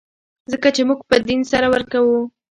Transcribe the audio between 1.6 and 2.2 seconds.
ورکوو.